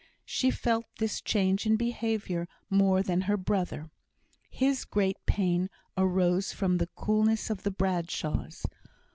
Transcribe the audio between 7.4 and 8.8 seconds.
of the Bradshaws.